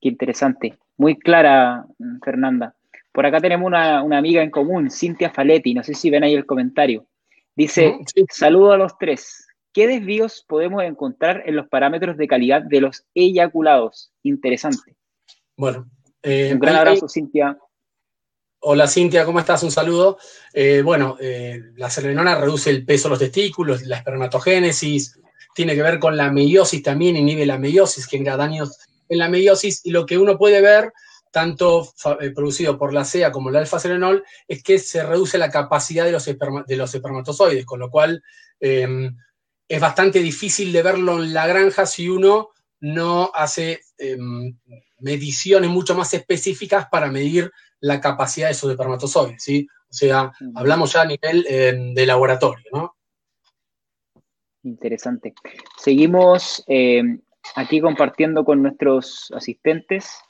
[0.00, 0.78] Qué interesante.
[0.96, 1.84] Muy clara,
[2.24, 2.74] Fernanda.
[3.10, 5.74] Por acá tenemos una, una amiga en común, Cintia Faletti.
[5.74, 7.06] No sé si ven ahí el comentario.
[7.54, 7.98] Dice,
[8.30, 9.46] saludo a los tres.
[9.72, 14.12] ¿Qué desvíos podemos encontrar en los parámetros de calidad de los eyaculados?
[14.22, 14.96] Interesante.
[15.56, 15.88] Bueno,
[16.22, 17.58] eh, un gran abrazo, Cintia.
[18.60, 19.62] Hola Cintia, ¿cómo estás?
[19.62, 20.18] Un saludo.
[20.52, 25.18] Eh, bueno, eh, la selenona reduce el peso de los testículos, la espermatogénesis,
[25.54, 29.84] tiene que ver con la meiosis también, inhibe la meiosis, genera daños en la meiosis,
[29.84, 30.92] y lo que uno puede ver
[31.32, 36.04] tanto eh, producido por la CEA como el alfa-selenol, es que se reduce la capacidad
[36.04, 38.22] de los, de los espermatozoides, con lo cual
[38.60, 39.16] em,
[39.66, 44.56] es bastante difícil de verlo en la granja si uno no hace em,
[44.98, 49.66] mediciones mucho más específicas para medir la capacidad de esos espermatozoides, ¿sí?
[49.90, 52.96] O sea, hablamos ya a nivel em, de laboratorio, ¿no?
[54.64, 55.34] Interesante.
[55.76, 56.64] Seguimos
[57.56, 60.22] aquí compartiendo con nuestros asistentes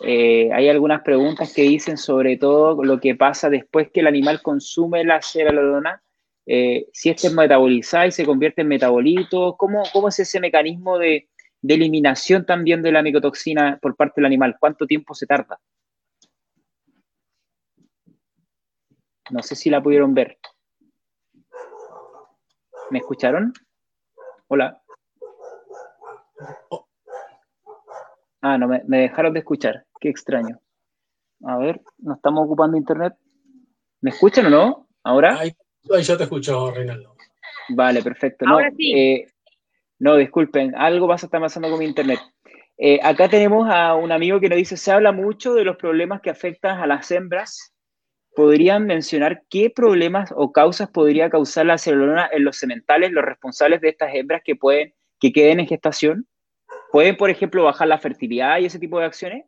[0.00, 4.42] eh, hay algunas preguntas que dicen sobre todo lo que pasa después que el animal
[4.42, 6.02] consume la cerealodona,
[6.46, 10.98] eh, si este es metabolizado y se convierte en metabolito, ¿cómo, cómo es ese mecanismo
[10.98, 11.28] de,
[11.60, 14.56] de, eliminación también de la micotoxina por parte del animal?
[14.58, 15.58] ¿Cuánto tiempo se tarda?
[19.30, 20.38] No sé si la pudieron ver.
[22.90, 23.52] ¿Me escucharon?
[24.46, 24.80] Hola.
[28.40, 29.84] Ah, no, me, dejaron de escuchar.
[30.00, 30.60] Qué extraño.
[31.44, 33.14] A ver, ¿no estamos ocupando internet?
[34.00, 34.88] ¿Me escuchan o no?
[35.02, 35.38] ¿Ahora?
[35.38, 35.52] Ahí,
[36.02, 37.14] yo te escucho, Reinaldo.
[37.70, 38.44] Vale, perfecto.
[38.44, 38.92] No, Ahora sí.
[38.92, 39.26] Eh,
[39.98, 42.20] no, disculpen, algo pasa está pasando con mi internet.
[42.76, 46.20] Eh, acá tenemos a un amigo que nos dice, se habla mucho de los problemas
[46.20, 47.74] que afectan a las hembras.
[48.36, 53.80] ¿Podrían mencionar qué problemas o causas podría causar la celulona en los sementales, los responsables
[53.80, 56.26] de estas hembras que pueden, que queden en gestación?
[56.90, 59.44] ¿Pueden, por ejemplo, bajar la fertilidad y ese tipo de acciones?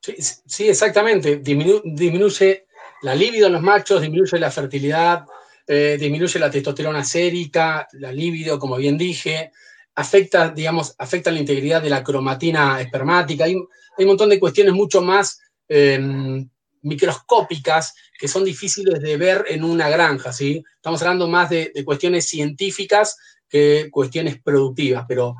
[0.00, 1.38] Sí, exactamente.
[1.38, 2.66] disminuye
[3.02, 5.24] la libido en los machos, disminuye la fertilidad,
[5.66, 9.52] eh, disminuye la testosterona sérica, la libido, como bien dije,
[9.96, 13.44] afecta, digamos, afecta la integridad de la cromatina espermática.
[13.44, 16.48] Hay, un montón de cuestiones mucho más em,
[16.82, 20.62] microscópicas que son difíciles de ver en una granja, ¿sí?
[20.76, 23.16] Estamos hablando más de cuestiones científicas
[23.48, 25.36] que cuestiones productivas, pero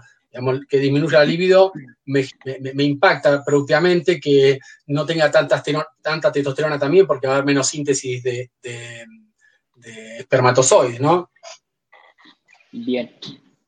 [0.68, 1.72] que disminuya la libido
[2.06, 2.24] me,
[2.84, 5.62] impacta productivamente, que no tenga tanta,
[6.00, 8.50] tanta testosterona también, porque va a haber menos síntesis de,
[10.18, 11.30] espermatozoides, ¿no?
[12.72, 13.14] Bien.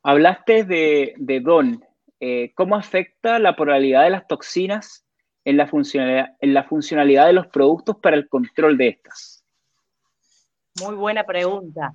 [0.02, 1.84] Hablaste de, DON.
[2.20, 5.06] Eh, ¿Cómo afecta la polaridad de las toxinas
[5.44, 9.42] en la, funcionalidad, en la funcionalidad de los productos para el control de estas?
[10.80, 11.92] Muy buena pregunta.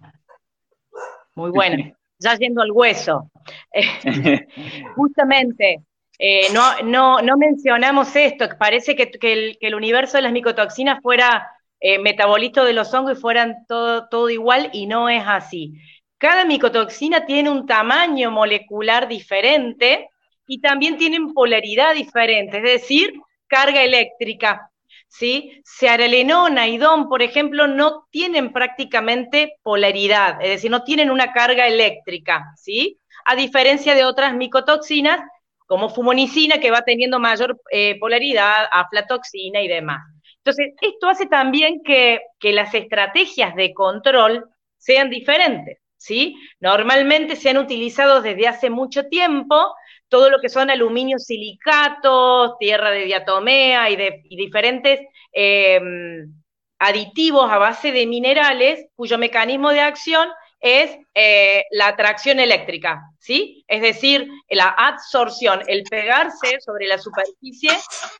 [1.35, 1.95] Muy buena.
[2.19, 3.29] Ya yendo al hueso.
[4.95, 5.81] Justamente,
[6.17, 11.47] eh, no, no, no, mencionamos esto, parece que, el, universo de las micotoxinas fuera
[11.79, 15.73] eh, metabolito de los hongos y fueran todo, todo igual y no es así.
[16.17, 20.09] Cada micotoxina tiene un tamaño molecular diferente
[20.47, 23.13] y también tienen polaridad diferente, es decir,
[23.47, 24.71] carga eléctrica.
[25.07, 25.61] ¿Sí?
[25.63, 31.67] Searelenona y DOM, por ejemplo, no tienen prácticamente polaridad, es decir, no tienen una carga
[31.67, 32.99] eléctrica, ¿sí?
[33.25, 35.19] A diferencia de otras micotoxinas,
[35.67, 40.01] como fumonicina, que va teniendo mayor eh, polaridad, aflatoxina y demás.
[40.37, 44.45] Entonces, esto hace también que, que las estrategias de control
[44.77, 46.35] sean diferentes, ¿sí?
[46.59, 49.73] Normalmente se han utilizado desde hace mucho tiempo
[50.09, 54.99] todo lo que son aluminio silicatos, tierra de diatomea y, de, diferentes
[55.31, 56.33] em,
[56.79, 63.63] aditivos a base de minerales cuyo mecanismo de acción es eh, la atracción eléctrica, ¿sí?
[63.67, 67.71] Es decir, la absorción, el pegarse sobre la superficie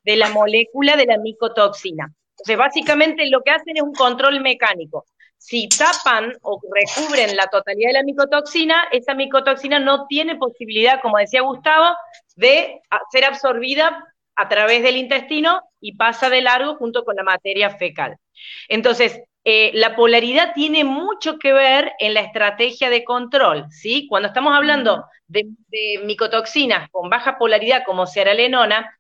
[0.03, 2.13] de la molécula de la micotoxina.
[2.37, 5.05] Entonces, básicamente lo que hacen es un control mecánico.
[5.47, 11.19] Si tapan o recubren la totalidad de la micotoxina, esa micotoxina no tiene posibilidad, como
[11.19, 11.95] decía Gustavo,
[12.35, 12.81] de
[13.11, 18.17] ser absorbida a través del intestino y pasa de largo junto con la materia fecal.
[18.69, 24.07] Entonces, eh, la polaridad tiene mucho que ver en la estrategia de control, ¿sí?
[24.09, 25.45] Cuando estamos hablando de,
[26.05, 28.97] micotoxinas con baja polaridad como seralenona,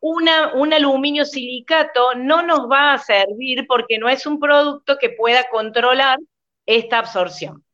[0.00, 5.44] un aluminio silicato no nos va a servir porque no es un producto que pueda
[5.50, 6.18] controlar
[6.66, 7.64] esta absorción.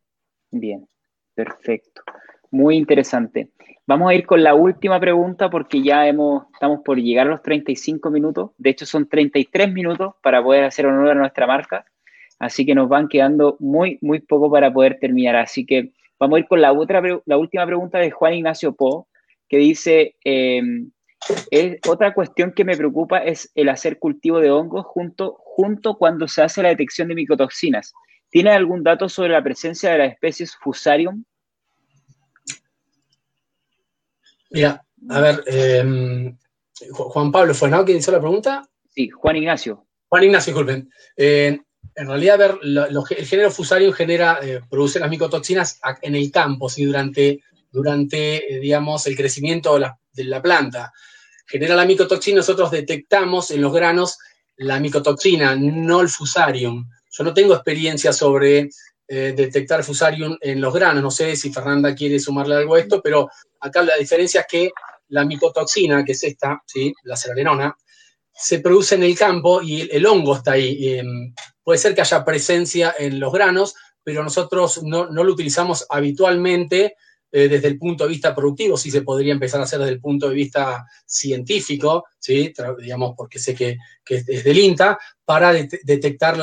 [0.50, 0.86] Bien,
[1.34, 2.02] perfecto.
[2.50, 3.50] Muy interesante.
[3.86, 7.42] Vamos a ir con la última pregunta porque ya hemos, estamos por llegar a los
[7.42, 8.52] 35 minutos.
[8.56, 11.84] De hecho, son 33 minutos para poder hacer honor a nuestra marca.
[12.38, 15.36] Así que nos van quedando muy, muy poco para poder terminar.
[15.36, 19.08] Así que vamos a ir con la, otra, la última pregunta de Juan Ignacio Po,
[19.48, 20.16] que dice,
[21.88, 26.42] otra cuestión que me preocupa es el hacer cultivo de hongos junto, junto cuando se
[26.42, 27.94] hace la detección de micotoxinas.
[28.30, 31.24] ¿Tiene algún dato sobre la presencia de las especies Fusarium?
[34.50, 36.36] Mira, a ver, em,
[36.92, 37.84] Juan Pablo fue, ¿no?
[37.84, 38.68] ¿Quién hizo la pregunta?
[38.90, 39.86] Sí, Juan Ignacio.
[40.08, 40.90] Juan Ignacio, disculpen.
[41.16, 41.58] Eh,
[41.96, 46.84] en realidad, ver, el género Fusarium genera, eh, produce las micotoxinas en el campo, ¿sí?
[46.84, 50.92] durante, durante eh, digamos, el crecimiento de la, planta.
[51.46, 54.18] Genera la micotoxina, nosotros detectamos en los granos
[54.56, 56.88] la micotoxina, no el fusarium.
[57.10, 58.68] Yo no tengo experiencia sobre
[59.06, 61.02] detectar fusarium en los granos.
[61.02, 63.28] No sé si Fernanda quiere sumarle algo a esto, pero
[63.60, 64.70] acá la diferencia es que
[65.08, 66.92] la micotoxina, que es esta, ¿sí?
[67.04, 67.76] la seralenona,
[68.32, 70.98] se produce en el campo y el, hongo está ahí.
[70.98, 76.96] Em, puede ser que haya presencia en los granos, pero nosotros no, lo utilizamos habitualmente
[77.36, 80.00] eh, desde el punto de vista productivo, sí se podría empezar a hacer desde el
[80.00, 82.52] punto de vista científico, ¿sí?
[82.78, 83.76] digamos, porque sé que,
[84.08, 86.36] es del INTA, para detectar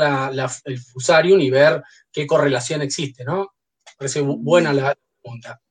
[0.66, 3.54] el fusarium y ver qué correlación existe, ¿no?
[3.98, 5.62] Parece buena la pregunta.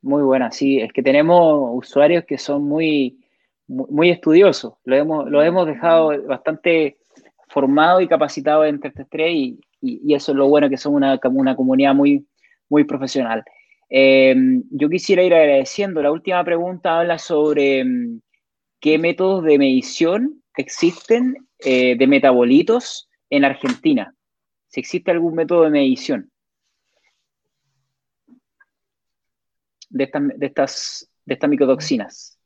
[0.00, 3.20] Muy buena, sí, es que tenemos usuarios que son muy,
[3.68, 6.98] muy, estudiosos, lo hemos, lo hemos dejado bastante
[7.46, 11.54] formado y capacitado en 333 y, y, eso es lo bueno que somos una, una
[11.54, 12.26] comunidad muy,
[12.68, 13.44] muy profesional.
[13.94, 14.34] Eh,
[14.70, 16.00] yo quisiera ir agradeciendo.
[16.00, 18.22] La última pregunta habla sobre mm,
[18.80, 24.14] qué métodos de medición existen eh, de metabolitos en Argentina.
[24.68, 26.30] Si existe algún método de medición
[29.90, 32.38] de estas, de estas, de estas micotoxinas.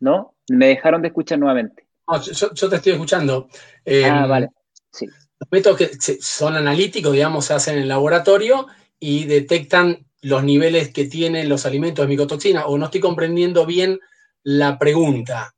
[0.00, 0.34] ¿No?
[0.50, 1.86] Me dejaron de escuchar nuevamente.
[2.30, 3.48] yo, te estoy escuchando.
[3.86, 4.50] Eh, ah, vale.
[4.92, 5.06] Sí.
[5.06, 5.88] Los métodos que
[6.20, 8.66] son analíticos, digamos, se hacen en el laboratorio
[9.00, 14.00] y detectan los niveles que tienen los alimentos de micotoxina, o no estoy comprendiendo bien
[14.42, 15.54] la pregunta.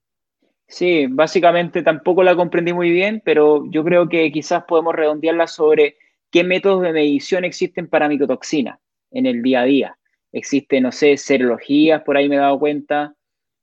[0.67, 5.99] Sí, básicamente tampoco la comprendí muy bien, pero yo creo que quizás podemos redondearla sobre
[6.33, 8.81] qué métodos de medición existen para micotoxina
[9.13, 9.99] en el día a día.
[10.33, 13.15] Existen, no sé, serologías, por ahí me he dado cuenta.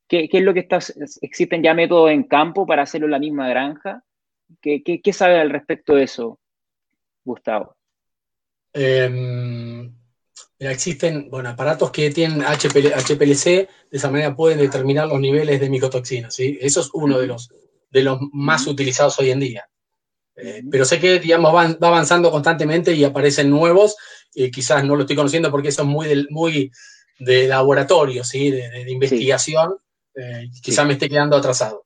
[0.07, 0.79] ¿Qué, es lo que está?
[1.21, 4.05] ¿Existen ya métodos en campo para hacerlo en la misma granja?
[4.61, 6.39] ¿Qué, qué, sabe al respecto de eso,
[7.25, 7.75] Gustavo?
[10.71, 16.33] Existen bueno, aparatos que tienen HPLC, de esa manera pueden determinar los niveles de micotoxinas.
[16.33, 16.57] ¿sí?
[16.61, 17.49] Eso es uno de los,
[17.89, 19.69] de los más utilizados hoy en día.
[20.35, 23.95] Eh, pero sé que, digamos, va, avanzando constantemente y aparecen nuevos.
[24.33, 26.71] y quizás no lo estoy conociendo porque eso es muy de, muy
[27.19, 28.51] de laboratorio, ¿sí?
[28.51, 29.75] de, investigación.
[30.15, 31.85] Eh, quizás me esté quedando atrasado.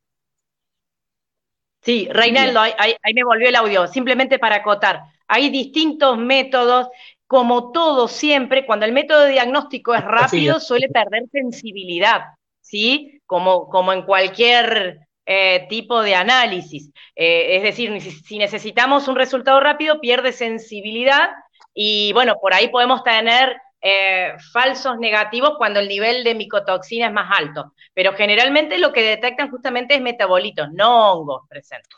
[1.82, 3.88] Sí, Reinaldo, ahí, me volvió el audio.
[3.88, 6.88] Simplemente para acotar, hay distintos métodos.
[7.28, 12.22] Como todo siempre, cuando el método de diagnóstico es rápido, suele perder sensibilidad,
[12.62, 13.22] ¿sí?
[13.26, 16.90] Como, como en cualquier eh, tipo de análisis.
[17.14, 21.32] Eh, es decir, si necesitamos un resultado rápido, pierde sensibilidad
[21.74, 27.12] y bueno, por ahí podemos tener eh, falsos negativos cuando el nivel de micotoxina es
[27.12, 27.74] más alto.
[27.94, 31.90] Pero generalmente lo que detectan justamente es metabolitos, no hongos presentes.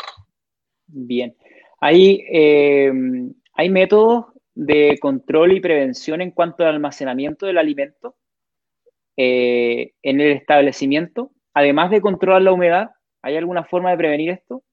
[0.87, 1.35] Bien.
[1.81, 2.25] Hay,
[3.53, 4.25] hay métodos
[4.65, 8.15] de control y prevención en cuanto al almacenamiento del alimento
[9.15, 12.91] en el establecimiento, además de controlar la humedad,
[13.21, 14.63] ¿Hay alguna forma de prevenir esto?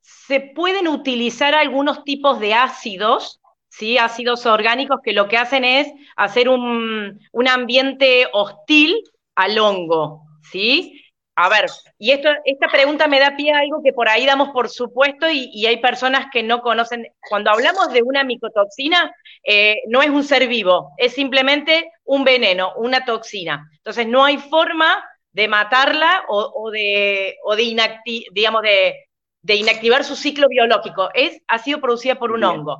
[0.00, 3.98] Se pueden utilizar algunos tipos de ácidos, ¿sí?
[3.98, 8.96] ácidos orgánicos que lo que hacen es hacer un, ambiente hostil
[9.36, 11.01] al hongo, ¿sí?
[11.34, 11.66] A ver,
[11.98, 15.30] y esto, esta pregunta me da pie a algo que por ahí damos por supuesto
[15.30, 17.06] y, hay personas que no conocen.
[17.26, 22.74] Cuando hablamos de una micotoxina, eh, no es un ser vivo, es simplemente un veneno,
[22.76, 23.66] una toxina.
[23.76, 25.02] Entonces no hay forma
[25.32, 27.98] de matarla o, de, o de,
[28.32, 29.06] digamos, de,
[29.40, 31.08] de, inactivar su ciclo biológico.
[31.14, 32.78] Es, ha sido producida por un hongo.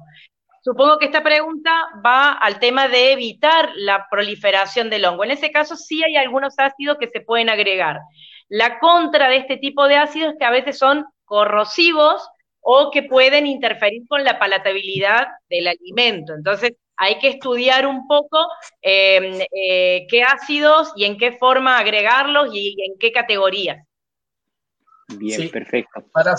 [0.63, 5.25] Supongo que esta pregunta va al tema de evitar la proliferación del hongo.
[5.25, 7.99] En ese caso sí hay algunos ácidos que se pueden agregar.
[8.53, 12.29] La contra de este tipo de ácidos es que a veces son corrosivos
[12.61, 16.35] o que pueden interferir con la palatabilidad del alimento.
[16.35, 18.37] Entonces, hay que estudiar un poco
[18.83, 23.87] em, eh, qué ácidos y en qué forma agregarlos y, en qué categorías.
[25.17, 26.05] Bien, perfecto.
[26.13, 26.35] Para,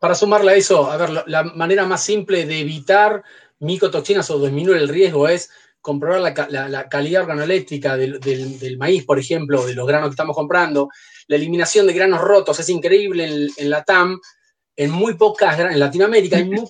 [0.00, 3.22] para sumarle a eso, a ver, la, manera más simple de evitar
[3.58, 5.50] micotoxinas o disminuir el riesgo es
[5.82, 10.88] comprobar la, calidad organoeléctrica del, del, maíz, por ejemplo, de los granos que estamos comprando,
[11.28, 14.18] la eliminación de granos rotos es increíble en, la TAM.
[14.74, 16.64] En muy pocas, en Latinoamérica hay muy,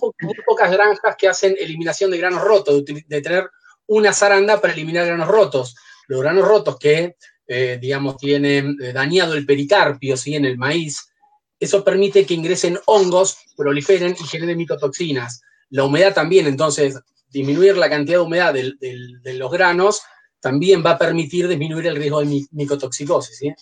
[0.46, 3.48] pocas granjas que hacen eliminación de granos rotos, de, tener
[3.86, 5.76] una zaranda para eliminar granos rotos.
[6.09, 10.34] Los granos rotos que, eh, digamos, tienen eh, dañado el pericarpio, ¿sí?
[10.34, 11.12] En el maíz,
[11.61, 15.42] eso permite que ingresen hongos, proliferen y generen micotoxinas.
[15.70, 16.98] La humedad también, entonces,
[17.28, 20.00] disminuir la cantidad de humedad de, los granos
[20.40, 23.38] también va a permitir disminuir el riesgo de micotoxicosis.
[23.38, 23.52] ¿sí?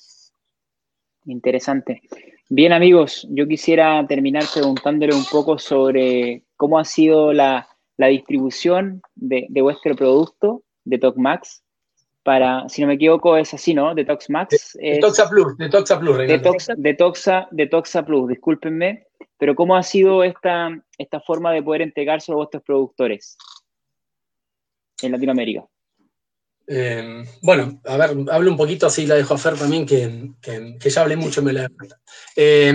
[1.27, 2.03] Interesante.
[2.49, 7.68] Bien, amigos, yo quisiera terminar preguntándole un poco sobre cómo ha sido la,
[7.99, 11.62] distribución de, vuestro producto, de TOCMAX,
[12.22, 13.95] para, si no me equivoco, es así, ¿no?
[13.95, 14.79] De ToxMax.
[14.81, 16.18] De, Toxa Plus, de Toxa Plus.
[16.18, 16.39] De,
[16.95, 19.07] Toxa, de, Toxa, Plus, discúlpenme,
[19.39, 23.37] pero ¿cómo ha sido esta, esta forma de poder entregarse a vuestros productores
[25.03, 25.64] en Latinoamérica?
[26.67, 31.01] Eh, bueno, a ver, hablo un poquito, así la dejo a Fer también, que, ya
[31.01, 31.71] hablé mucho me la
[32.35, 32.75] eh,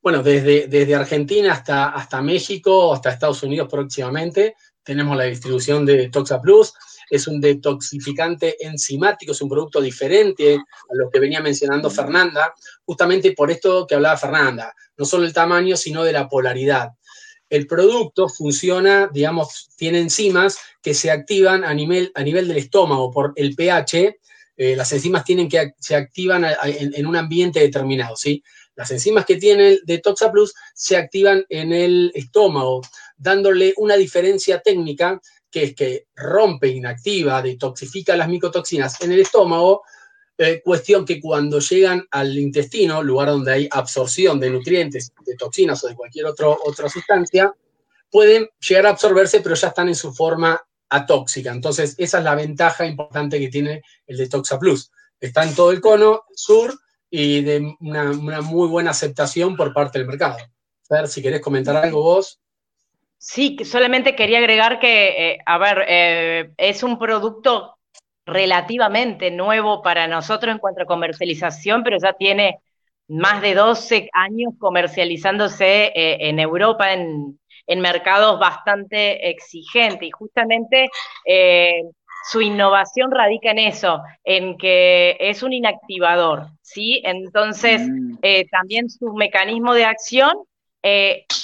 [0.00, 6.08] Bueno, desde, desde Argentina hasta, hasta México, hasta Estados Unidos próximamente, tenemos la distribución de
[6.08, 6.72] Toxa Plus.
[7.10, 13.32] Es un detoxificante enzimático, es un producto diferente a lo que venía mencionando Fernanda, justamente
[13.32, 16.90] por esto que hablaba Fernanda, no solo el tamaño, sino de la polaridad
[17.48, 23.10] el producto funciona, digamos, tiene enzimas que se activan a nivel, a nivel del estómago
[23.10, 24.18] por el pH.
[24.56, 28.42] Eh, las enzimas tienen que se activan en, un ambiente determinado, ¿sí?
[28.74, 32.82] Las enzimas que tiene el de Toxaplus se activan en el estómago,
[33.16, 35.20] dándole una diferencia técnica
[35.50, 39.82] que es que rompe, inactiva, detoxifica las micotoxinas en el estómago,
[40.38, 45.82] eh, cuestión que cuando llegan al intestino, lugar donde hay absorción de nutrientes, de toxinas
[45.82, 47.54] o de cualquier otro, otra sustancia,
[48.10, 51.52] pueden llegar a absorberse, pero ya están en su forma atóxica.
[51.52, 54.90] Entonces, esa es la ventaja importante que tiene el Detoxa Plus.
[55.20, 56.78] Está en todo el cono sur
[57.10, 58.12] y de una,
[58.42, 60.36] muy buena aceptación por parte del mercado.
[60.90, 62.40] A ver, si querés comentar algo vos.
[63.18, 67.75] Sí, solamente quería agregar que, eh, a ver, eh, es un producto
[68.26, 72.58] relativamente nuevo para nosotros en cuanto a comercialización, pero ya tiene
[73.08, 80.88] más de 12 años comercializándose eh, en Europa en, mercados bastante exigentes y justamente
[81.24, 81.82] eh,
[82.30, 87.02] su innovación radica en eso, en que es un inactivador, ¿sí?
[87.04, 88.18] Entonces, mm.
[88.22, 90.34] eh, también su mecanismo de acción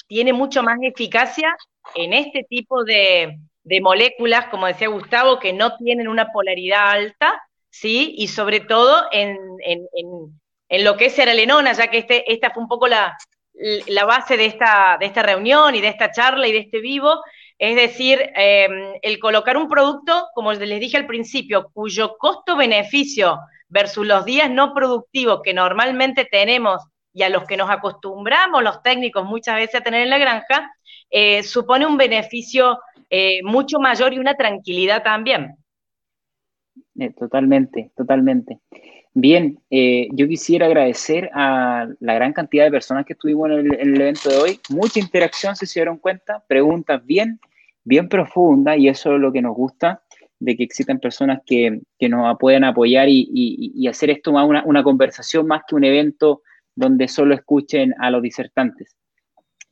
[0.06, 1.56] tiene mucho más eficacia
[1.96, 7.42] en este tipo de, de moléculas, como decía Gustavo, que no tienen una polaridad alta,
[7.70, 8.14] ¿sí?
[8.18, 9.38] Y sobre todo en,
[10.70, 13.16] lo que es seralenona, ya que este, esta fue un poco la,
[13.86, 17.22] la base de esta, de esta reunión y de esta charla y de este vivo,
[17.58, 23.38] es decir, em, el colocar un producto, como les dije al principio, cuyo costo-beneficio
[23.68, 26.82] versus los días no productivos que normalmente tenemos
[27.14, 30.72] y a los que nos acostumbramos los técnicos muchas veces a tener en la granja,
[31.10, 35.56] eh, supone un beneficio eh, mucho mayor y una tranquilidad también.
[36.98, 38.60] Eh, totalmente, totalmente.
[39.14, 44.30] Bien, yo quisiera agradecer a la gran cantidad de personas que estuvimos en el, evento
[44.30, 44.60] de hoy.
[44.70, 47.38] Mucha interacción, si se dieron cuenta, preguntas bien,
[47.84, 50.02] bien profundas y eso es lo que nos gusta,
[50.38, 55.46] de que existan personas que, nos puedan apoyar y, hacer esto más una, una conversación
[55.46, 56.40] más que un evento
[56.74, 58.96] donde solo escuchen a los disertantes.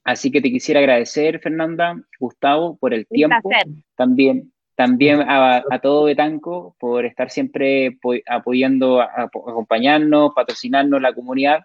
[0.04, 3.50] Así que te quisiera agradecer, Fernanda, Gustavo, por el tiempo.
[3.96, 11.60] También, también a, todo Betanco por estar siempre apoyando, acompañarnos, patrocinarnos la comunidad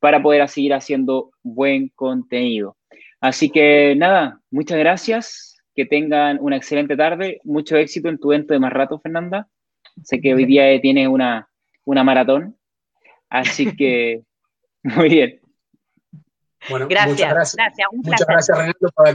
[0.00, 2.76] para poder seguir haciendo buen contenido.
[3.20, 8.52] Así que nada, muchas gracias, que tengan una excelente tarde, mucho éxito en tu evento
[8.52, 9.48] de más rato, Fernanda.
[10.04, 11.48] Sé que hoy día tienes una,
[11.84, 12.56] una maratón,
[13.28, 14.22] así que
[14.82, 15.40] Muy bien.
[16.68, 17.88] Bueno, gracias, muchas gracias.
[17.92, 19.14] muchas gracias, Renato, por el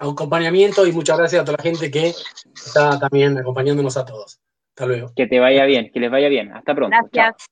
[0.00, 2.12] acompañamiento y muchas gracias a toda la gente que
[2.54, 4.40] está también acompañándonos a todos.
[4.70, 5.12] Hasta luego.
[5.14, 6.52] Que te vaya bien, que les vaya bien.
[6.52, 6.96] Hasta pronto.
[7.12, 7.46] Gracias.